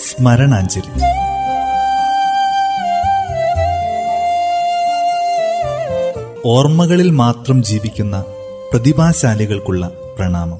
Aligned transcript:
സ്മരണാഞ്ജലി. 0.00 1.00
ഓർമ്മകളിൽ 6.44 7.10
മാത്രം 7.10 7.62
ജീവിക്കുന്ന 7.62 8.24
പ്രതിഭാശാലികൾക്കുള്ള 8.72 9.90
പ്രണാമം. 10.18 10.58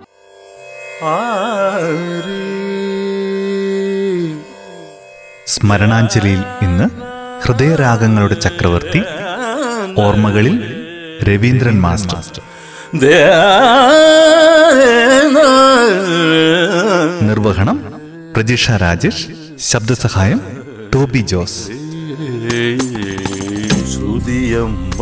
സ്മരണാഞ്ജലിയിൽ 5.46 6.44
ഇന്ന് 6.62 6.84
ഹൃദയരാഗങ്ങളുടെ 7.46 8.34
ചക്രവർത്തി 8.34 9.02
ഓർമ്മകളിൽ 9.98 10.86
രവീന്ദ്രൻ 11.22 11.80
മാസ്റ്റർ. 11.80 12.40
നിർവഹണം 17.22 17.89
പ്രജിഷ 18.36 18.70
രാജേഷ് 18.70 19.26
ശബ്ദസഹായം 19.58 20.40
ടോബി 20.94 21.18
ജോസ്. 21.18 21.62
ശ്രുതിയമ്മ 23.92 24.98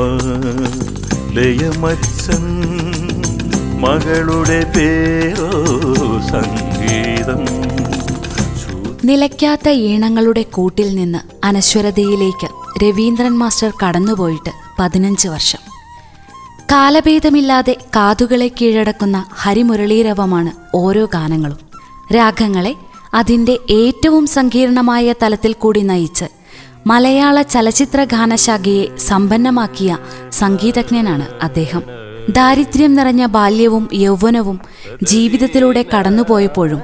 ലയമച്ചൻ 1.33 2.45
മകളുടെ 3.81 4.73
പേരോ 4.77 5.51
സംഗീതം. 6.31 7.45
നിലയ്ക്കാത്ത 9.05 9.69
ഈണങ്ങളുടെ 9.69 10.43
കൂട്ടിൽ 10.43 10.95
നിന്ന് 10.95 11.47
അനശ്വരതയിലേക്ക് 11.47 12.49
രവീന്ദ്രൻ 12.85 13.39
മാസ്റ്റർ 13.39 13.73
കടന്നുപോയിട്ട് 13.87 14.51
പതിനഞ്ച് 14.79 15.29
വർഷം. 15.29 15.59
കാലഭേദമില്ലാതെ 16.73 17.77
കാതുകളെ 17.97 18.49
കീഴടക്കുന്ന 18.49 19.25
ഹരിമുരളീരവമാണ് 19.33 20.51
ഓരോ 20.75 21.05
ഗാനങ്ങളും. 21.05 21.59
രാഗങ്ങളെ 22.17 22.75
അതിന്റെ 23.15 23.59
ഏറ്റവും 23.71 24.27
സങ്കീർണമായ 24.27 25.15
തലത്തിൽ 25.23 25.53
കൂടി 25.53 25.81
നയിച്ച് 25.81 26.25
മലയാള 26.87 27.43
ചലച്ചിത്ര 27.43 28.05
ഗാനശാഖയെ 28.05 28.97
സമ്പന്നമാക്കിയ 28.97 29.99
സംഗീതജ്ഞനാണ് 30.31 31.27
അദ്ദേഹം. 31.43 31.83
ദാരിദ്ര്യം 32.29 32.95
നിറഞ്ഞ 32.95 33.27
ബാല്യവും 33.27 33.89
യൗവനവും 33.95 34.61
ജീവിതത്തിലൂടെ 35.03 35.85
കടന്നുപോയപ്പോഴും 35.99 36.83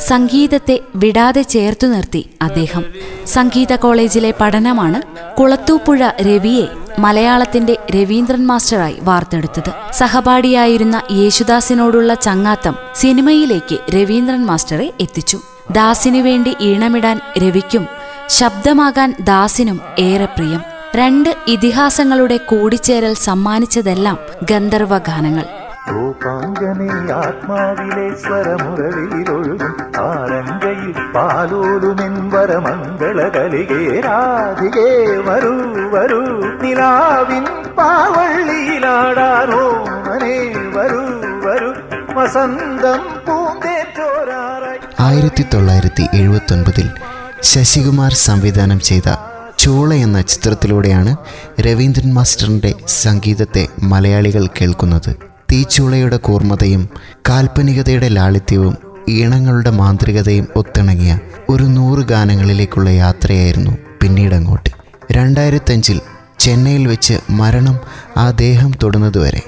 സംഗീതത്തെ 0.00 0.80
വിടാതെ 0.96 1.42
ചേർത്തു 1.42 1.86
നിർത്തി 1.86 2.30
അദ്ദേഹം. 2.42 2.84
സംഗീത 3.26 3.76
കോളേജിലെ 3.76 4.34
പഠനമാണ് 4.40 5.02
കുളത്തൂപ്പുഴ 5.36 6.10
രവിയെ 6.20 6.66
മലയാളത്തിന്റെ 6.98 7.76
രവീന്ദ്രൻ 7.96 8.46
മാസ്റ്ററായി 8.46 8.96
വാർത്തെടുത്തത്. 9.02 9.92
സഹപാഠിയായിരുന്ന 9.92 11.02
യേശുദാസിനോടുള്ള 11.12 12.14
ചങ്ങാത്തം 12.14 12.76
സിനിമയിലേക്ക് 12.94 13.78
രവീന്ദ്രൻ 13.94 14.46
മാസ്റ്ററെ 14.46 14.92
എത്തിച്ചു. 15.00 15.40
ദാസിനു 15.70 16.18
വേണ്ടി 16.18 16.56
ഈണമിടാൻ 16.60 17.20
രവിക്കും 17.38 17.88
ശബ്ദമാകാൻ 18.28 19.14
ദാസിനും 19.20 19.80
ഏറെ 19.98 20.24
പ്രിയം. 20.24 20.62
രണ്ട് 20.94 21.36
ഇതിഹാസങ്ങളുടെ 21.46 22.36
കൂടിച്ചേരൽ 22.36 23.14
സമ്മാനിച്ചതെല്ലാം 23.14 24.18
ഗന്ധർവ 24.50 24.98
ഗാനങ്ങൾ 24.98 25.46
വരൂ 41.44 41.72
വസന്തം 42.16 43.00
പൂന്തേറ്റോരാറായി 43.26 44.59
ആയിരത്തി 45.00 45.44
തൊള്ളായിരത്തി 45.54 46.04
എഴുപത്തൊൻപതിൽ 46.14 46.90
ശശികുമാർ 47.42 48.12
സംവിധാനം 48.12 48.80
ചെയ്ത 48.80 49.14
ചൂള 49.58 49.94
എന്ന 49.94 50.20
ചിത്രത്തിലൂടെയാണ് 50.20 51.16
രവീന്ദ്രൻ 51.60 52.14
മാസ്റ്ററിന്റെ 52.14 52.74
സംഗീതത്തെ 52.88 53.68
മലയാളികൾ 53.82 54.46
കേൾക്കുന്നത്. 54.46 55.16
തീച്ചൂളയുടെ 55.52 56.16
കൂർമ്മതയും 56.16 56.88
കാൽപ്പനികതയുടെ 57.28 58.08
ലാളിത്യവും 58.08 58.76
ഈണങ്ങളുടെ 59.08 59.70
മാന്ത്രികതയും 59.70 60.48
ഒത്തിണങ്ങിയ 60.56 61.18
ഒരു 61.48 61.62
നൂറ് 61.62 62.04
ഗാനങ്ങളിലേക്കുള്ള 62.04 62.90
യാത്രയായിരുന്നു 62.90 63.70
പിന്നീടങ്ങോട്ട്. 64.02 64.70
രണ്ടായിരത്തഞ്ചിൽ 65.12 66.00
ചെന്നൈയിൽ 66.38 66.86
വെച്ച് 66.86 67.18
മരണം 67.30 67.80
ആ 68.16 68.30
ദേഹം 68.30 68.72
തൊടുന്നതുവരെ. 68.82 69.42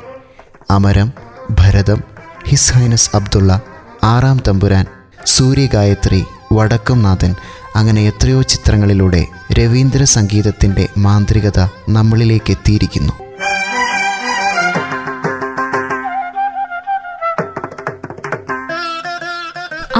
അമരം 0.71 1.13
ഭരതം 1.51 2.03
ഹിസ് 2.47 2.73
ഹൈനസ് 2.73 3.11
അബ്ദുള്ള 3.15 3.61
ആറാം 4.05 4.43
തമ്പുരാൻ 4.49 4.87
സൂര്യഗായത്രി 5.27 6.21
വടക്കുംനാഥൻ 6.53 7.33
അങ്ങനെ 7.77 8.07
എത്രയോ 8.07 8.43
ചിത്രങ്ങളിലൂടെ 8.43 9.23
രവീന്ദ്ര 9.53 10.03
സംഗീതത്തിന്റെ 10.13 10.89
മാന്ത്രികത 10.99 11.61
നമ്മളിലേക്ക് 11.89 12.51
എത്തിയിരിക്കുന്നു 12.51 13.15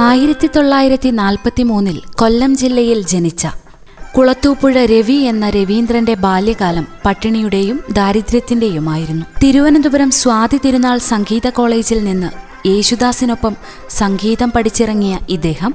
ആയിരത്തി 0.03 0.47
തൊള്ളായിരത്തി 0.47 1.09
നാൽപ്പത്തി 1.15 1.63
മൂന്നിൽ 1.63 2.01
കൊല്ലം 2.15 2.55
ജില്ലയിൽ 2.55 3.05
ജനിച്ച 3.05 3.45
കുളത്തൂപ്പുഴ 4.15 4.85
രവി 4.85 5.17
എന്ന 5.23 5.49
രവീന്ദ്രന്റെ 5.49 6.13
ബാല്യകാലം 6.15 6.85
പട്ടിണിയുടെയും 7.05 7.77
ദാരിദ്ര്യത്തിന്റെയുമായിരുന്നു 7.91 9.25
തിരുവനന്തപുരം 9.41 10.11
സ്വാതി 10.11 10.57
തിരുനാൾ 10.57 10.97
സംഗീത 11.07 11.47
കോളേജിൽ 11.49 12.03
നിന്ന് 12.03 12.29
യേശുദാസിനൊപ്പം 12.65 13.55
സംഗീതം 13.89 14.51
പഠിച്ചിറങ്ങിയ 14.55 15.17
ഇദ്ദേഹം 15.29 15.73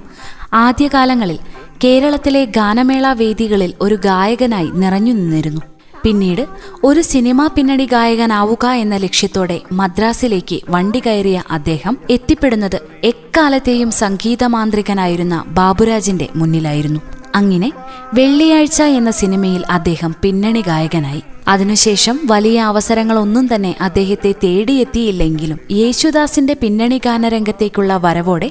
ആദ്യകാലങ്ങളിൽ 0.55 1.39
കേരളത്തിലെ 1.85 2.45
ഗാനമേള 2.45 3.13
വേദികളിൽ 3.13 3.75
ഒരു 3.81 3.95
ഗായകനായി 3.95 4.71
നിറഞ്ഞു 4.75 5.13
നിന്നിരുന്നു. 5.13 5.61
പിന്നീട് 6.03 6.47
ഒരു 6.85 7.01
സിനിമാ 7.01 7.47
പിന്നണി 7.47 7.85
ഗായകനാവുക 7.85 8.67
എന്ന 8.67 8.97
ലക്ഷ്യത്തോടെ 8.97 9.61
മദ്രാസിലേക്ക് 9.73 10.61
വണ്ടി 10.71 11.03
കയറിയ 11.07 11.43
അദ്ദേഹം 11.51 11.99
എത്തിപ്പെടുന്നത് 12.11 12.81
എക്കാലത്തെയും 13.05 13.91
സംഗീതമാന്ത്രികനായിരുന്ന 13.91 15.45
ബാബുരാജിന്റെ 15.49 16.29
മുന്നിലായിരുന്നു. 16.37 17.01
അങ്ങനെ 17.35 17.73
വെള്ളിയാഴ്ച 18.15 18.83
എന്ന 18.83 19.11
സിനിമയിൽ 19.11 19.65
അദ്ദേഹം 19.71 20.15
പിന്നണി 20.23 20.61
ഗായകനായി. 20.61 21.23
അതിനുശേഷം 21.49 22.21
വലിയ 22.27 22.61
അവസരങ്ങളൊന്നും 22.61 23.55
തന്നെ 23.55 23.77
അദ്ദേഹത്തെ 23.81 24.35
തേടിയെത്തിയില്ലെങ്കിലും 24.45 25.59
യേശുദാസിന്റെ 25.71 26.57
പിന്നണി 26.61 27.01
ഗാനരംഗത്തേക്കുള്ള 27.05 27.97
വരവോടെ 27.97 28.51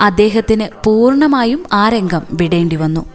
അദ്ദേഹത്തിന് 0.00 0.68
പൂർണമായും 0.84 1.64
ആ 1.72 1.88
രംഗം 1.88 2.22
വിടേണ്ടി 2.32 2.76
വന്നു. 2.76 3.06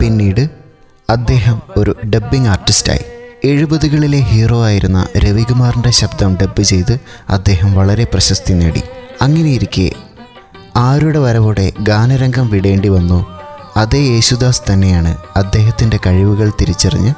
പിന്നീട് 0.00 0.50
അദ്ദേഹം 1.10 1.62
ഒരു 1.76 1.96
ഡബ്ബിംഗ് 2.14 2.48
ആർട്ടിസ്റ്റായി. 2.48 3.11
എഴുപതുകളിലെ 3.44 4.18
ഹീറോ 4.18 4.64
ആയിരുന്ന 4.64 5.06
രവികുമാറിന്റെ 5.16 5.90
ശബ്ദം 5.90 6.38
ഡബ്ബ് 6.42 6.62
ചെയ്ത് 6.62 7.00
അദ്ദേഹം 7.30 7.74
വളരെ 7.74 8.04
പ്രശസ്തി 8.04 8.52
നേടി. 8.52 8.82
അങ്ങനെയിരിക്കെ 9.22 9.92
ആരുടെ 10.76 11.18
വരവോടെ 11.18 11.72
ഗാനരംഗം 11.80 12.48
വിടേണ്ടി 12.48 12.88
വന്നു 12.88 13.26
അതേ 13.76 13.98
യേശുദാസ് 13.98 14.62
തന്നെയാണ് 14.72 15.16
അദ്ദേഹത്തിന്റെ 15.36 15.98
കഴിവുകൾ 16.06 16.52
തിരിച്ചറിഞ്ഞ് 16.60 17.14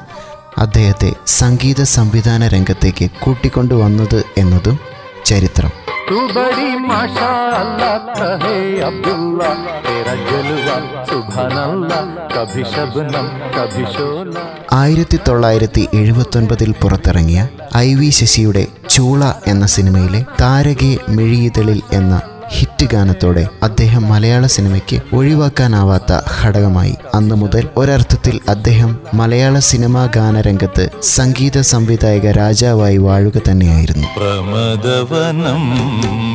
അദ്ദേഹത്തെ 0.59 1.13
സംഗീത 1.27 1.83
സംവിധാന 1.83 2.49
രംഗത്തേക്ക് 2.49 3.11
കൂട്ടിക്കൊണ്ടുവന്നത് 3.21 4.25
എന്നതും 4.39 4.79
ചരിത്രം. 5.25 5.84
तू 6.10 6.20
बड़ी 6.36 6.70
माशा 6.86 7.30
अल्लाह 7.58 7.98
कहे 8.20 8.56
अब्दुल्ला 8.82 9.50
तेरा 9.86 10.14
जलवा 10.30 10.78
सुभान 11.10 11.52
अल्लाह 11.66 12.02
कभी 12.34 12.64
शबनम 12.74 13.28
कभी 13.58 13.86
शोला 13.96 14.44
ആയിരത്തി 14.80 15.18
തൊള്ളായിരത്തി 15.28 15.84
എഴുപത്തൊൻപതിൽ 16.00 16.72
പുറത്തിറങ്ങിയ 16.82 17.40
ഐ 17.78 17.88
വി 18.00 18.10
ശശിയുടെ 18.18 18.64
ചൂള 18.94 19.22
എന്ന 19.52 19.66
സിനിമയിലെ 19.76 20.22
താരകെ 20.42 20.92
മിഴിയിതളിൽ 21.18 21.80
എന്ന 22.00 22.14
ഹിറ്റ് 22.49 22.87
ഗാനത്തോടെ 22.93 23.49
അദ്ദേഹം 23.63 24.09
മലയാള 24.09 24.47
സിനിമയ്ക്ക് 24.47 25.17
ഒഴിവാക്കാനാവാത്ത 25.17 26.21
ഘടകമായി. 26.43 26.95
അന്നു 27.15 27.35
മുതൽ 27.35 27.69
ഒരർത്ഥത്തിൽ 27.77 28.41
അദ്ദേഹം 28.49 28.99
മലയാള 29.15 29.59
സിനിമാ 29.59 30.09
ഗാനരംഗത്ത് 30.17 30.91
സംഗീത 31.03 31.61
സംവിധായക 31.61 32.31
രാജാവായി 32.31 32.97
വാഴുക 32.97 33.41
തന്നെയായിരുന്നു. 33.51 34.07
പ്രമദവനം 34.17 35.77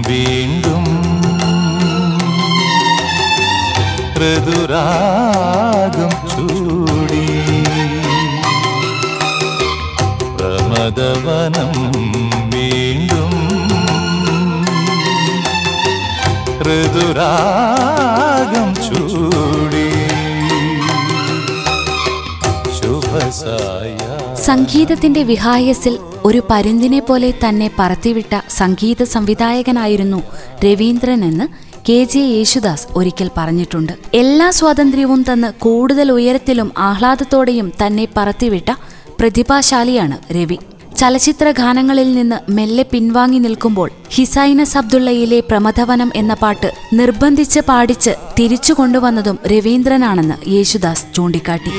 വീണ്ടും 0.07 0.85
ചൂടി. 6.29 7.25
പ്രമദവനം 10.37 12.18
മൃദുരാഗം 16.69 18.67
ചൂടി. 18.85 19.85
സംഗീതത്തിന്റെ 24.43 25.23
വിഹായസിൽ 25.23 25.99
ഒരു 26.25 26.41
പരുന്തിനെ 26.49 26.99
പോലെ 26.99 27.29
തന്നെ 27.31 27.71
പറത്തിവിട്ട 27.79 28.41
സംഗീത 28.49 29.03
സംവിധായകനായിരുന്നു 29.03 30.23
രവീന്ദ്രൻ 30.65 31.23
എന്ന് 31.23 31.47
കെ 31.89 32.03
ജെ 32.03 32.19
യേശുദാസ് 32.19 32.87
ഒരിക്കൽ 32.95 33.29
പറഞ്ഞിട്ടുണ്ട്. 33.37 33.93
എല്ലാ 34.13 34.49
സ്വാതന്ത്ര്യവും 34.49 35.23
തന്ന് 35.31 35.53
കൂടുതൽ 35.59 36.11
ഉയരത്തിലും 36.11 36.71
ആഹ്ലാദത്തോടെയും 36.77 37.71
തന്നെ 37.85 38.07
പറത്തിവിട്ട 38.17 38.69
പ്രതിഭാശാലിയാണ് 39.19 40.17
രവി. 40.33 40.59
ചലച്ചിത്ര 40.97 41.51
ഗാനങ്ങളിൽ 41.51 42.13
നിന്ന് 42.13 42.51
മെല്ലെ 42.51 42.85
പിൻവാങ്ങി 42.91 43.39
നിൽക്കുമ്പോൾ 43.39 43.91
ഹിസൈനസ് 44.11 44.77
അബ്ദുള്ളയിലെ 44.77 45.39
പ്രമഥവനം 45.39 46.11
എന്ന 46.15 46.33
പാട്ട് 46.33 46.71
നിർബന്ധിച്ച് 46.93 47.59
പാടിച്ച് 47.59 48.15
തിരിച്ചു 48.39 48.73
കൊണ്ടുവന്നതും 48.73 49.39
രവീന്ദ്രനാണെന്ന് 49.47 50.49
യേശുദാസ് 50.49 51.05
ചൂണ്ടിക്കാട്ടി. 51.15 51.71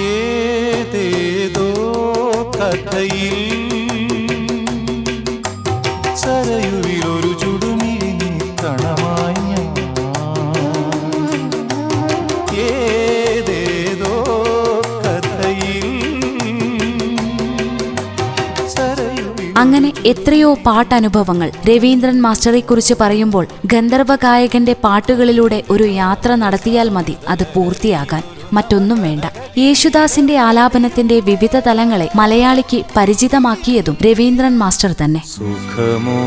അങ്ങനെ 19.60 19.92
എത്രയോ 20.06 20.54
പാട്ടനുഭവങ്ങൾ 20.66 21.50
രവീന്ദ്രൻ 21.68 22.22
മാസ്റ്ററെക്കുറിച്ച് 22.22 22.94
പറയുമ്പോൾ 23.00 23.46
ഗന്ധർവ 23.66 24.14
ഗായകന്റെ 24.14 24.76
പാട്ടുകളിലൂടെ 24.84 25.62
ഒരു 25.70 25.84
യാത്ര 25.84 26.34
നടത്തിയാൽ 26.34 26.88
മതി 26.88 27.16
അത് 27.28 27.44
പൂർത്തിയാകാൻ. 27.54 28.22
മറ്റൊന്നും 28.52 29.02
വേണ്ട. 29.02 29.24
യേശുദാസിന്റെ 29.58 30.36
ആലാപനത്തിന്റെ 30.36 31.20
വിവിധ 31.20 31.56
തലങ്ങളെ 31.66 32.08
മലയാളിക്ക് 32.16 32.80
പരിചിതമാക്കിയതും 32.96 33.98
രവീന്ദ്രൻ 34.06 34.58
മാസ്റ്റർ 34.58 34.92
തന്നെ. 35.04 35.22
സുഖമോ 35.36 36.22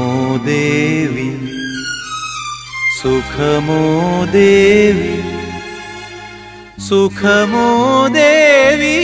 ദേവി 0.45 1.29
സുഖമോ 3.01 3.81
ദേവി 4.31 5.15
സുഖമോ 6.89 7.67
ദേവി. 8.07 8.97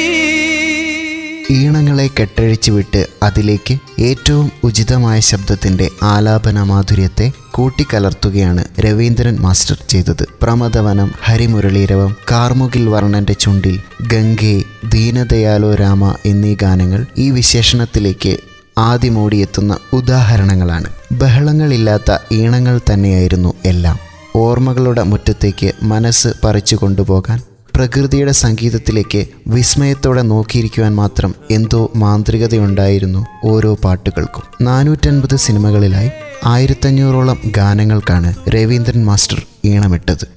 ഈണങ്ങളെ 1.52 2.10
കെട്ടഴിച്ചു 2.20 2.72
വിട്ട് 2.72 3.08
അതിലേക്ക് 3.24 3.78
ഏറ്റവും 4.00 4.52
ഉചിതമായ 4.64 5.20
ശബ്ദത്തിന്റെ 5.20 5.90
ആലാപന 6.04 6.64
മാധുര്യത്തെ 6.64 7.32
കൂട്ടിക്കലർത്തുകയാണ് 7.52 8.66
രവീന്ദ്രൻ 8.80 9.36
മാസ്റ്റർ 9.40 9.78
ചെയ്തത്. 9.90 10.28
പ്രമദവനം 10.42 11.12
ഹരിമുരളീരവം 11.24 12.16
കാർമുകിൽ 12.32 12.90
വർണന്റെ 12.90 13.34
ചുണ്ടിൽ 13.34 13.80
ഗംഗേ 14.08 14.64
ദീനദയാലോ 14.94 15.76
രാമ 15.76 16.16
എന്നീ 16.26 16.56
ഗാനങ്ങൾ 16.56 17.06
ഈ 17.18 17.32
വിശേഷണത്തിലേക്ക് 17.32 18.38
ആദ്യമോടിയെത്തുന്ന 18.78 19.78
ഉദാഹരണങ്ങളാണ്. 19.94 20.90
ബഹളങ്ങളില്ലാത്ത 21.12 22.18
ഈണങ്ങൾ 22.32 22.80
തന്നെയായിരുന്നു 22.94 23.54
എല്ലാം. 23.66 24.00
ഓർമ്മകളുടെ 24.36 25.04
മുറ്റത്തേക്ക് 25.04 25.72
മനസ്സ് 25.84 26.28
പറിച്ചു 26.44 26.76
കൊണ്ടുപോകാൻ 26.76 27.42
പ്രകൃതിയുടെ 27.76 28.32
സംഗീതത്തിലേക്ക് 28.32 29.26
വിസ്മയത്തോടെ 29.48 30.22
നോക്കിയിരിക്കുവാൻ 30.22 30.96
മാത്രം 30.96 31.36
എന്തോ 31.52 31.92
മാന്ത്രികതയുണ്ടായിരുന്നു 31.96 33.26
ഓരോ 33.46 33.74
പാട്ടുകൾക്കും. 33.74 34.44
നാനൂറ്റൻപത് 34.62 35.36
സിനിമകളിലായി 35.36 36.12
ആയിരത്തഞ്ഞൂറോളം 36.46 37.42
ഗാനങ്ങൾക്കാണ് 37.46 38.34
രവീന്ദ്രൻ 38.50 39.06
മാസ്റ്റർ 39.06 39.42
ഈണമിട്ടത്. 39.66 40.28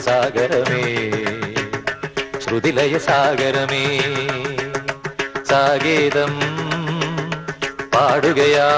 സാഗരമേ. 0.00 1.10
ശ്രുതിലയ 2.44 2.98
സാഗരമേ. 2.98 4.00
പാടുകയാ. 7.94 8.68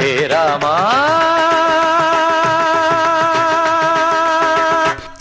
ഹേ 0.00 0.26
രാമാ. 0.26 1.19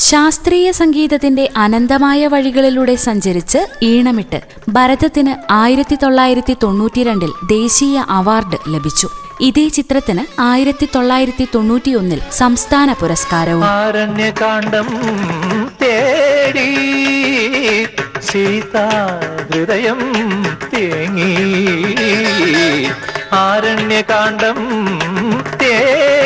ശാസ്ത്രീയ 0.10 0.72
സംഗീതത്തിന്റെ 0.72 1.50
അനന്തമായ 1.58 2.28
വഴികളിലൂടെ 2.28 2.96
സഞ്ചരിച്ച് 2.96 3.60
ഈണമിട്ട് 3.82 4.40
ഭരതത്തിന് 4.70 5.34
ആയിരത്തി 5.52 5.96
തൊള്ളായിരത്തി 6.04 6.56
തൊണ്ണൂറ്റിരണ്ടിൽ 6.64 7.32
ദേശീയ 7.50 8.04
അവാർഡ് 8.10 8.58
ലഭിച്ചു. 8.68 9.10
ഇതേ 9.42 9.68
ചിത്രത്തിന് 9.68 10.42
ആയിരത്തി 10.42 10.88
തൊള്ളായിരത്തി 10.96 11.48
തൊണ്ണൂറ്റിയൊന്നിൽ 11.56 12.22
സംസ്ഥാന 12.32 12.94
പുരസ്കാരവും. 12.94 13.64
തേടി 15.82 16.70
ഹൃദയം 19.52 20.02
തേങ്ങി. 20.74 21.34
ആരണ്യകാന്ഡം 23.34 24.60
തേടി 25.62 26.19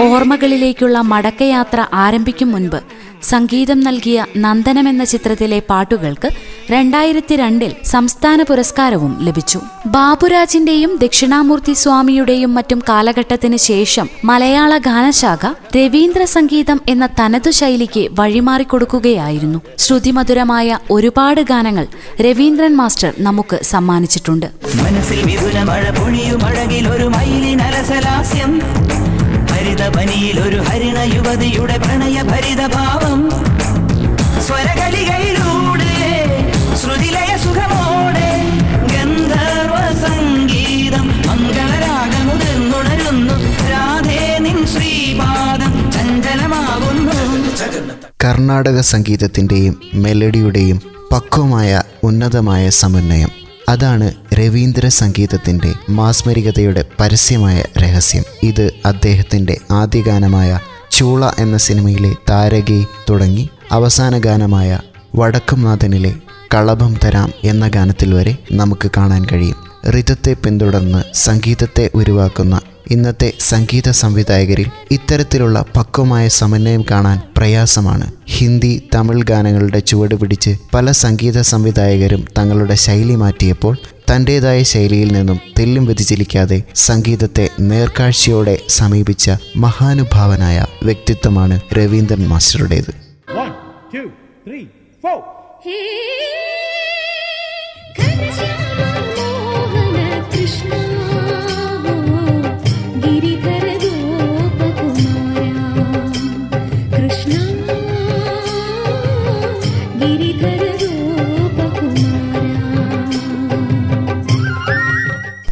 ഓർമ്മകളിലേക്കുള്ള 0.00 0.98
മടക്കയാത്ര 1.00 1.86
ആരംഭിക്കും 1.92 2.52
മുൻപ് 2.52 2.80
സംഗീതം 3.22 3.80
നൽകിയ 3.80 4.26
നന്ദനം 4.36 4.88
എന്ന 4.88 5.04
ചിത്രത്തിലെ 5.04 5.58
പാട്ടുകൾക്ക് 5.70 6.28
രണ്ടായിരത്തി 6.70 7.36
രണ്ടിൽ 7.36 7.72
സംസ്ഥാന 7.84 8.42
പുരസ്കാരവും 8.42 9.16
ലഭിച്ചു. 9.20 9.60
ബാബുരാജിന്റെയും 9.86 10.96
ദക്ഷിണാമൂർത്തി 10.96 11.72
സ്വാമിയുടെയും 11.72 12.54
മറ്റും 12.54 12.82
കാലഘട്ടത്തിന് 12.88 13.56
ശേഷം 13.56 14.08
മലയാള 14.24 14.76
ഗാനശാഖ 14.78 15.46
രവീന്ദ്ര 15.76 16.24
സംഗീതം 16.24 16.80
എന്ന 16.88 17.08
തനതു 17.20 17.50
ശൈലിക്ക് 17.50 18.08
വഴിമാറിക്കൊടുക്കുകയായിരുന്നു 18.20 19.60
ശ്രുതിമധുരമായ 19.78 20.78
ഒരുപാട് 20.90 21.40
ഗാനങ്ങൾ 21.40 21.86
രവീന്ദ്രൻ 22.20 22.76
മാസ്റ്റർ 22.76 23.12
നമുക്ക് 23.18 23.58
സമ്മാനിച്ചിട്ടുണ്ട്. 23.62 24.48
മനസ്സിൽ 24.82 25.20
അഴകിൽ 29.64 30.40
ഒരു 30.40 30.56
ഹരിണ 30.56 31.14
യുവതിയുടെ 31.14 31.78
പ്രണയ 31.78 32.22
ഭരിത 32.22 32.66
ഭാവം 32.66 33.30
സ്വരകളികയിലൂടെ 34.46 35.92
ശ്രുതിലയ 36.76 37.36
സുഖമോടെ 37.36 38.52
ഗന്ധർവ 38.92 40.06
സംഗീതം 40.06 41.26
മംഗളരാഗമുതിർന്നുണരുന്നു. 41.26 43.34
രാധേ 43.70 44.38
നിൻ 44.38 44.66
ശ്രീപാദം 44.66 45.92
ചഞ്ചലമാകുന്നു. 45.92 47.12
കർണാടക 48.24 48.80
സംഗീതത്തിന്റെയും 48.80 49.80
മെലഡിയുടെയും 49.94 50.82
പക്വമായ 51.12 51.82
ഉന്നതമായ 52.02 52.68
സമന്വയം. 52.68 53.39
അതാണ് 53.70 54.12
രവീന്ദ്ര 54.34 54.88
സംഗീതത്തിന്റെ 54.88 55.72
മാസ്മരികതയുടെ 55.90 56.84
പരസ്യമായ 57.00 57.64
രഹസ്യം. 57.78 58.24
ഇത് 58.42 58.70
അദ്ദേഹത്തിന്റെ 58.86 59.58
ആദ്യ 59.70 60.02
ഗാനമായ 60.02 60.60
ചൂള 60.90 61.30
എന്ന 61.38 61.56
സിനിമയിലെ 61.56 62.14
താരകി 62.30 62.86
തുടങ്ങി 63.10 63.48
അവസാന 63.72 64.18
ഗാനമായ 64.18 64.80
വടക്കുംനാഥനിലെ 65.14 66.14
കളഭം 66.54 66.96
തരാം 67.04 67.32
എന്ന 67.44 67.68
ഗാനത്തിൽ 67.68 68.14
വരെ 68.14 68.36
നമുക്ക് 68.52 68.90
കാണാൻ 68.96 69.26
കഴിയും. 69.32 69.56
ഋതത്തെ 69.90 70.32
പിന്തുടർന്ന് 70.32 71.02
സംഗീതത്തെ 71.14 71.90
ഉരുവാക്കുന്ന 71.94 72.60
ഇന്നത്തെ 72.90 73.28
സംഗീത 73.42 73.88
സംവിധായകരിൽ 73.98 74.68
ഇത്തരത്തിലുള്ള 74.90 75.58
പക്വമായ 75.76 76.28
സമന്വയം 76.36 76.82
കാണാൻ 76.90 77.18
പ്രയാസമാണ് 77.36 78.06
ഹിന്ദി 78.28 78.72
തമിഴ് 78.94 79.24
ഗാനങ്ങളുടെ 79.24 79.80
ചുവട് 79.82 80.14
പിടിച്ച് 80.14 80.52
പല 80.74 80.92
സംഗീത 81.00 81.40
സംവിധായകരും 81.50 82.22
തങ്ങളുടെ 82.38 82.76
ശൈലി 82.84 83.16
മാറ്റിയപ്പോൾ 83.16 83.74
തന്റേതായ 84.10 84.60
ശൈലിയിൽ 84.64 85.10
നിന്നും 85.12 85.38
തെല്ലും 85.58 85.84
വ്യതിചലിക്കാതെ 85.84 86.58
സംഗീതത്തെ 86.86 87.46
നേർക്കാഴ്ചയോടെ 87.70 88.56
സമീപിച്ച 88.78 89.26
മഹാനുഭാവനായ 89.64 90.58
വ്യക്തിത്വമാണ് 90.84 91.58
Raveendran 91.74 92.24
മാസ്റ്ററുടേത് 92.28 92.92
One, 93.36 93.52
two, 93.92 94.06
three, 94.46 94.64
four. 95.04 95.18
हे 95.64 95.78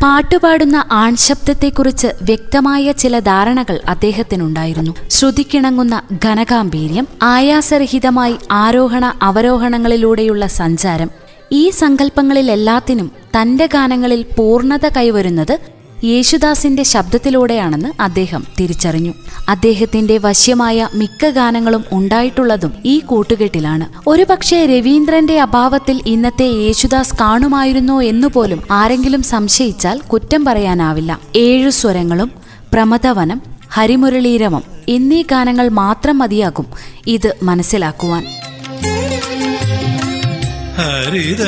പാട്ടുപാടുന്ന 0.02 0.84
ആൺശബ്ദത്തെക്കുറിച്ച് 0.90 2.06
വ്യക്തമായ 2.22 2.92
ചില 2.92 3.18
ധാരണകൾ 3.18 3.80
അദ്ദേഹത്തിനുണ്ടായിരുന്നു. 3.88 4.94
ശ്രുതിക്കിണങ്ങുന്ന 5.10 6.02
ഘനഗാംഭീര്യം 6.24 7.06
ആയാസരഹിതമായി 7.22 8.38
ആരോഹണ 8.50 9.14
അവരോഹണങ്ങളിലൂടെയുള്ള 9.22 10.46
സഞ്ചാരം 10.46 11.10
ഈ 11.52 11.70
സങ്കല്പങ്ങളിലെല്ലാത്തിനും 11.70 13.12
തന്റെ 13.40 13.66
ഗാനങ്ങളിൽ 13.66 14.22
പൂർണത 14.36 14.88
കൈവരുന്നത് 14.88 15.77
യേശുദാസിന്റെ 16.04 16.82
ശബ്ദത്തിലൂടെയാണെന്ന് 16.82 18.02
അദ്ദേഹം 18.02 18.46
തിരിച്ചറിഞ്ഞു. 18.60 19.12
അദ്ദേഹത്തിന്റെ 19.48 20.18
വശ്യമായ 20.18 20.88
മിക്ക 20.94 21.30
ഗാനങ്ങളും 21.30 21.84
ഉണ്ടായിട്ടുള്ളതും 21.92 22.74
ഈ 22.84 22.98
കൂട്ടുകെട്ടിലാണ്. 22.98 23.86
ഒരുപക്ഷെ 24.06 24.66
രവീന്ദ്രന്റെ 24.66 25.40
അഭാവത്തിൽ 25.40 26.00
ഇന്നത്തെ 26.06 26.44
യേശുദാസ് 26.44 27.16
കാണുമായിരുന്നോ 27.20 28.02
എന്നുപോലും 28.02 28.62
ആരെങ്കിലും 28.70 29.22
സംശയിച്ചാൽ 29.22 29.98
കുറ്റം 29.98 30.44
പറയാനാവില്ല. 30.44 31.20
ഏഴു 31.36 31.70
സ്വരങ്ങളും 31.70 32.32
പ്രമദവനം 32.72 33.42
ഹരിമുരളീരവം 33.70 34.62
എന്നീ 34.88 35.22
ഗാനങ്ങൾ 35.22 35.68
മാത്രം 35.68 36.18
മതിയാകും 36.18 36.66
ഇത് 37.06 37.36
മനസ്സിലാക്കുവാൻ. 37.42 38.26
ഹരിത 40.78 41.44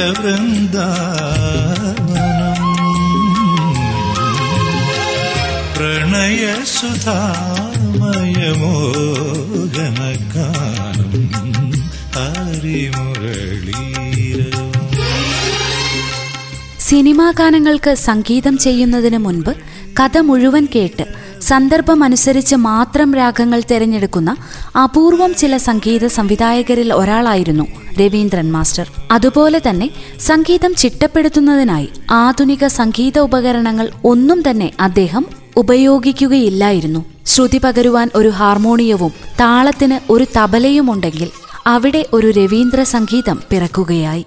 സിനിമാ 16.80 17.30
ഗാനങ്ങൾക്ക് 17.30 17.94
സംഗീതം 17.94 18.58
ചെയ്യുന്നതിന് 18.58 19.18
മുൻപ് 19.18 19.52
കഥ 20.00 20.18
മുഴുവൻ 20.18 20.68
കേട്ട് 20.74 21.04
സന്ദർഭമനുസരിച്ച് 21.40 22.56
മാത്രം 22.56 23.14
രാഗങ്ങൾ 23.14 23.62
തിരഞ്ഞെടുക്കുന്ന 23.70 24.36
അപൂർവം 24.84 25.34
ചില 25.34 25.56
സംഗീത 25.56 26.06
സംവിധായകരിൽ 26.06 26.92
ഒരാളായിരുന്നു 26.92 27.66
രവീന്ദ്രൻ 28.00 28.52
മാസ്റ്റർ. 28.52 28.90
അതുപോലെ 29.10 29.62
തന്നെ 29.68 29.90
സംഗീതം 30.20 30.74
ചിട്ടപ്പെടുത്തുന്നതിനായി 30.74 31.88
ആധുനിക 32.10 32.66
സംഗീത 32.66 33.18
ഉപകരണങ്ങൾ 33.18 33.90
ഒന്നും 34.04 34.50
തന്നെ 34.50 34.72
അദ്ദേഹം 34.80 35.39
ഉപയോഗിക്കുകയില്ലായിരുന്നു. 35.56 37.04
ശ്രുതി 37.26 37.60
പകരുവാൻ 37.64 38.10
ഒരു 38.14 38.28
ഹാർമോണിയവും 38.28 39.12
താളത്തിന് 39.40 40.12
ഒരു 40.12 40.26
തബലയുമുണ്ടെങ്കിൽ 40.38 41.30
അവിടെ 41.66 42.06
ഒരു 42.12 42.30
രവീന്ദ്ര 42.30 42.82
സംഗീതം 42.82 43.40
പിറക്കുകയായി 43.50 44.26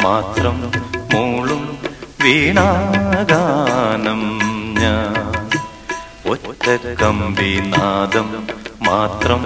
മാത്രം 0.00 0.70
മൂളും 1.14 1.78
വീണാഗാനം 2.24 4.20
ഞാൻ. 4.74 5.32
മാത്രം 8.82 9.42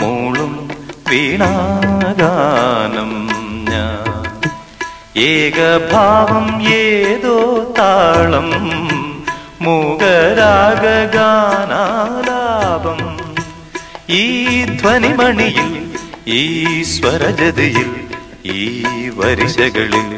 മൂളും 0.00 0.68
വീണാഗാനം 1.10 3.12
ഞാൻ. 3.70 4.03
ഏകഭാവം 5.14 6.46
ഏതോ 6.76 7.34
താളം 7.76 8.48
മൂകരാഗാനാലാപം 9.64 10.22
ഈ 14.10 14.24
ധ്വനിമണിയിൽ 14.80 15.70
ഈ 16.34 16.42
സ്വരജതയിൽ 16.92 17.90
ഈ 18.54 18.64
വരിശകളിൽ 19.10 20.10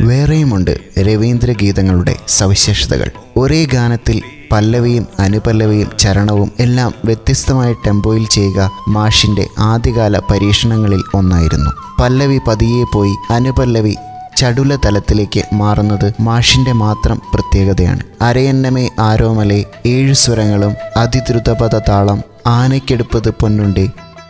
വേറെയുമുണ്ട് 0.00 0.70
രവീന്ദ്രഗീതങ്ങളുടെ 0.98 2.16
സവിശേഷതകൾ. 2.28 3.10
ഒരേ 3.36 3.64
ഗാനത്തിൽ 3.64 4.22
പല്ലവിയും 4.52 5.06
അനുപല്ലവിയും 5.18 5.90
ചരണവും 5.98 6.52
എല്ലാം 6.60 6.94
വ്യത്യസ്തമായ 7.04 7.72
ടെമ്പോയിൽ 7.72 8.26
ചെയ്യുക 8.28 8.70
മാഷിന്റെ 8.88 9.46
ആദ്യകാല 9.58 10.18
പരീക്ഷണങ്ങളിൽ 10.18 11.02
ഒന്നായിരുന്നു. 11.14 11.70
പല്ലവി 12.00 12.38
പതിയെ 12.48 12.84
പോയി 12.94 13.14
അനുപല്ലവി 13.30 13.94
ചടുല 14.36 14.76
തലത്തിലേക്ക് 14.76 15.42
മാറുന്നത് 15.52 16.12
മാഷിന്റെ 16.20 16.72
മാത്രം 16.72 17.22
പ്രത്യേകതയാണ്. 17.34 18.00
അരയന്നമേ 18.20 18.90
ആരോമലെ 19.00 19.64
ഏഴു 19.86 20.12
സ്വരങ്ങളും 20.12 20.74
അതിദ്രുതപഥ 20.96 21.78
താളം 21.88 22.22
ആനയ്ക്കെടുപ്പത് 22.46 23.30
പൊന്നുണ്ടേ 23.30 23.88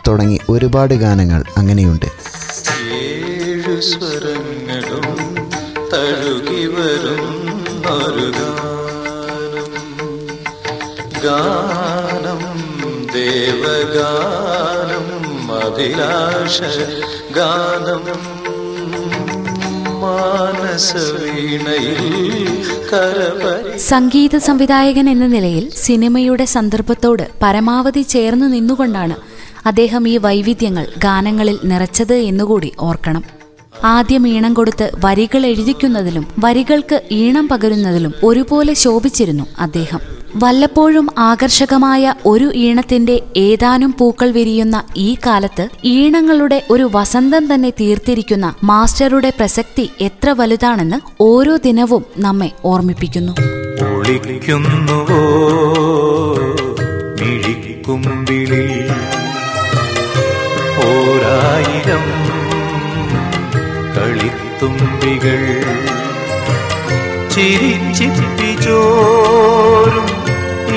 തുടങ്ങി 0.09 0.38
ഒരുപാട് 0.49 0.95
ഗാനങ്ങൾ 0.95 1.45
അങ്ങനെയുണ്ട്. 1.57 2.07
ഏഴു 2.07 3.81
സ്വരങ്ങളും 3.81 4.60
തഴുകി 5.92 6.66
വരും 6.66 7.23
ഒരു 7.90 8.28
ഗാനം 8.37 9.70
ഗാനം 11.25 12.42
ദേവഗാനം 13.12 15.06
അഭിലാഷ 15.61 16.59
ഗാനം 17.32 18.04
സംഗീത 23.78 24.37
സംവിധായകൻ 24.37 25.09
എന്ന 25.09 25.26
നിലയിൽ 25.26 25.70
സിനിമയുടെ 25.76 26.44
സന്ദർഭത്തോട് 26.44 27.23
പരമാവധി 27.42 28.02
ചേർന്ന് 28.02 28.52
നിന്നുകൊണ്ടാണ് 28.52 29.16
അദ്ദേഹം 29.66 30.09
ഈ 30.09 30.16
വൈവിധ്യങ്ങൾ 30.16 30.87
ഗാനങ്ങളിൽ 30.99 31.59
നിറച്ചത് 31.62 32.14
എന്നുകൂടി 32.14 32.73
ഓർക്കണം. 32.78 33.25
ആദ്യം 33.85 34.29
ഈണം 34.29 34.55
കൊടുത്ത് 34.55 34.91
വരികൾ 35.05 35.47
എഴുതിക്കുന്നതിലും 35.47 36.27
വരികൾക്ക് 36.39 37.03
ഈണം 37.11 37.49
പകരുന്നതിലും 37.49 38.15
ഒരുപോലെ 38.25 38.75
ശോഭിച്ചിരുന്നു 38.75 39.47
അദ്ദേഹം. 39.59 40.01
വല്ലപ്പോഴും 40.37 41.09
ആകർഷകമായ 41.19 42.15
ഒരു 42.27 42.53
ഈണത്തിന്റെ 42.55 43.23
ഏതാനും 43.37 43.95
പൂക്കൾ 43.99 44.31
വിരിയുന്ന 44.31 44.85
ഈ 44.97 45.17
കാലത്ത് 45.27 45.69
ഈണങ്ങളുടെ 45.85 46.63
ഒരു 46.71 46.91
വസന്തം 46.95 47.55
തന്നെ 47.55 47.71
തീർത്തിരിക്കുന്ന 47.71 48.55
മാസ്റ്ററുടെ 48.65 49.31
പ്രസക്തി 49.31 49.91
എത്ര 50.01 50.31
വലുതാണെന്ന് 50.31 50.97
ഓരോ 51.21 51.57
ദിനവും 51.57 52.05
നമ്മെ 52.19 52.51
ഓർമ്മിപ്പിക്കുന്നു. 52.65 53.33
കളിത്തുമ്പികൾ 65.02 65.38
ചിരിച്ചിപ്പിച്ചോരും 67.35 70.09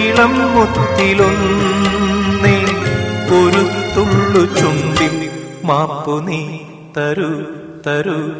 ഇളം 0.01 0.53
മുത്തിലൊന്നേ 0.53 2.57
ഒരു 3.33 3.63
ചുണ്ടി 4.59 5.09
മാപ്പു 5.65 6.21
നീ 6.21 6.59
തരു 6.97 7.29
തരൂ 7.85 8.33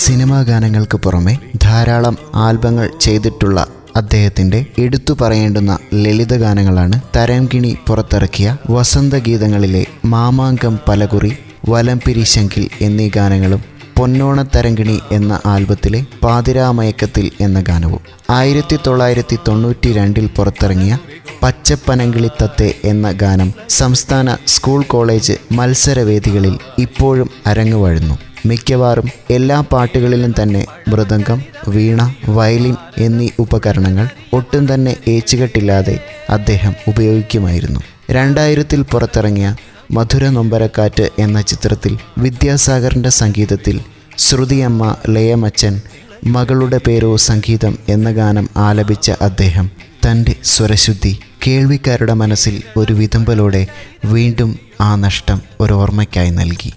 സിനിമാ 0.00 0.42
ഗാനങ്ങൾക്ക് 0.42 0.96
പുറമെ 0.96 1.38
ധാരാളം 1.64 2.16
ആൽബങ്ങൾ 2.42 2.90
ചെയ്തിട്ടുള്ള 3.00 3.66
അദ്ദേഹത്തിന്റെ 3.96 4.66
എടുത്തു 4.78 5.16
പറയേണ്ടുന്ന 5.20 5.78
ലളിത 6.02 6.36
ഗാനങ്ങളാണ് 6.36 7.00
തരംകിണി 7.16 7.76
പുറത്തിറക്കിയ 7.88 8.56
വസന്തഗീതങ്ങളിലെ 8.70 9.86
മാമാങ്കം 10.06 10.78
പലകുറി 10.88 11.32
വലംപിരി 11.68 12.24
ശങ്കിൽ 12.28 12.68
എന്നീ 12.80 13.10
ഗാനങ്ങളും 13.10 13.71
പൊന്നോണത്തരങ്കിണി 13.96 15.00
എന്ന 15.12 15.40
ആൽബത്തിലെ 15.46 16.04
പാതിരാമയക്കത്തിൽ 16.22 17.30
എന്ന 17.40 17.60
ഗാനവും 17.60 18.00
ആയിരത്തി 18.30 18.78
തൊള്ളായിരത്തി 18.86 19.38
തൊണ്ണൂറ്റി 19.48 19.92
രണ്ടിൽ 19.92 20.26
പുറത്തിറങ്ങിയ 20.36 20.98
പച്ചപ്പനങ്കിളിത്തത്തെ 21.42 22.74
എന്ന 22.84 23.12
ഗാനം 23.12 23.52
സംസ്ഥാന 23.68 24.36
സ്കൂൾ 24.46 24.82
കോളേജ് 24.82 25.32
മത്സരവേദികളിൽ 25.52 26.58
ഇപ്പോഴും 26.78 27.30
അരങ്ങുവഴുന്നു. 27.46 28.18
മിക്കവാറും 28.46 29.08
എല്ലാ 29.30 29.60
പാട്ടുകളിലും 29.60 30.34
തന്നെ 30.42 30.66
മൃദംഗം 30.88 31.42
വീണ 31.68 32.14
വയലിൻ 32.28 32.76
എന്നീ 32.98 33.28
ഉപകരണങ്ങൾ 33.38 34.08
ഒട്ടും 34.32 34.74
തന്നെ 34.74 34.96
ഏച്ചുകെട്ടില്ലാതെ 35.08 36.00
അദ്ദേഹം 36.30 36.74
ഉപയോഗിക്കുമായിരുന്നു. 36.88 37.80
രണ്ടായിരത്തിൽ 38.10 38.82
പുറത്തിറങ്ങിയ 38.82 39.56
മധുര 39.92 40.28
നൊമ്പരക്കാറ്റ് 40.28 41.10
എന്ന 41.18 41.40
ചിത്രത്തിൽ 41.40 41.98
വിദ്യാസാഗറിന്റെ 42.18 43.08
സംഗീതത്തിൽ 43.08 43.80
ശ്രുതിയമ്മ 44.18 44.96
ലയമച്ചൻ 45.08 45.80
മകളുടെ 46.24 46.80
പേരോ 46.86 47.16
സംഗീതം 47.16 47.78
എന്ന 47.88 48.10
ഗാനം 48.10 48.48
ആലപിച്ച 48.56 49.10
അദ്ദേഹം 49.10 49.70
തന്റെ 50.06 50.36
സ്വരശുദ്ധി 50.44 51.18
കേൾവിക്കാരുടെ 51.46 52.12
മനസ്സിൽ 52.12 52.62
ഒരു 52.76 52.92
വിതമ്പലോടെ 52.92 53.66
വീണ്ടും 54.04 54.58
ആ 54.80 54.94
നഷ്ടം 54.94 55.42
ഒരു 55.60 55.72
ഓർമ്മയ്ക്കായി 55.72 56.30
നൽകി. 56.30 56.72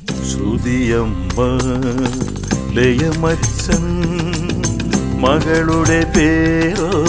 മകളുടെ 5.19 6.05
പേരോ 6.17 7.05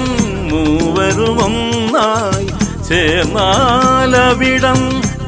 മൂവരുമൊന്നായി 0.52 2.48
ചേർന്നാലവിടം 2.90 4.80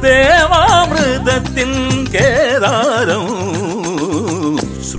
ദേവാമൃതത്തിൻ 0.02 1.72
കേദാരം. 2.14 3.26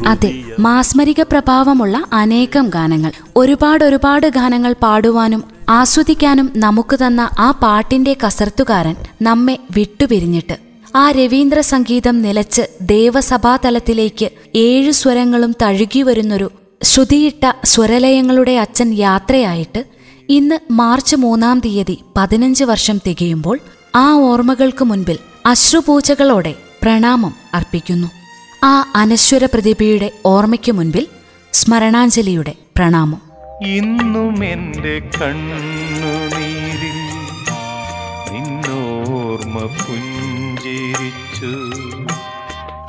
അതെ 0.07 0.31
മാസ്മരിക 0.59 1.21
പ്രഭാവമുള്ള 1.21 2.03
അനേകം 2.13 2.69
ഗാനങ്ങൾ. 2.69 3.11
ഒരുപാട് 3.35 3.83
ഒരുപാട് 3.83 4.27
ഗാനങ്ങൾ 4.27 4.75
പാടുവാനും 4.83 5.54
ആസ്വദിക്കാനും 5.69 6.53
നമുക്ക് 6.55 6.97
തന്ന 7.07 7.29
ആ 7.39 7.51
പാട്ടിന്റെ 7.51 8.17
കസർത്തുകാരൻ 8.25 8.95
നമ്മെ 9.21 9.59
വിട്ടുപിരിഞ്ഞിട്ട്. 9.71 10.57
ആ 10.95 11.11
രവീന്ദ്ര 11.11 11.59
സംഗീതം 11.59 12.21
നിലച്ച് 12.21 12.61
ദേവസഭാതലത്തിലേക്ക് 12.81 14.29
ഏഴു 14.55 14.91
സ്വരങ്ങളും 14.91 15.55
തഴുകി 15.61 16.01
വരുന്നൊരു 16.01 16.51
ശ്രുതിയിട്ട 16.83 17.51
സ്വരലയങ്ങളുടെ 17.63 18.51
അച്ഛൻ 18.51 18.93
യാത്രയായിട്ട് 18.93 19.85
ഇന്ന് 20.29 20.59
മാർച്ച് 20.71 21.15
മൂന്നാം 21.15 21.59
തീയതി 21.59 21.97
പതിനഞ്ച് 22.17 22.63
വർഷം 22.63 22.97
തികയുമ്പോൾ 23.07 23.59
ആ 23.95 24.13
ഓർമ്മകൾക്ക് 24.13 24.85
മുൻപിൽ 24.85 25.17
അശ്രുപൂജകളോടെ 25.45 26.55
പ്രണാമം 26.83 27.33
അർപ്പിക്കുന്നു. 27.53 28.07
ആ 28.63 28.91
അനശ്വര 28.95 29.45
പ്രതിഭയുടെ 29.45 30.11
ഓർമ്മയ്ക്ക് 30.25 30.71
മുൻപിൽ 30.71 31.07
സ്മരണാഞ്ജലിയുടെ 31.53 32.55
പ്രണാമം. 32.77 33.24
ഇന്നും 33.61 34.45
എന്റെ 34.45 34.99
കണ്ണുനീരിൽ 34.99 36.97
നിന്നോർമ്മ 38.31 39.59
പുഞ്ചിരിച്ചു. 39.59 41.51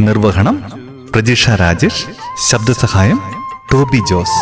നിർവഹണം 0.00 0.72
പ്രജിഷ 1.12 1.50
രാജേഷ് 1.50 2.06
ശബ്ദസഹായം 2.50 3.43
ടോബി 3.68 4.00
ജോസ് 4.10 4.38